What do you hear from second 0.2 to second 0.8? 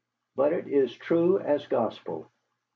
But it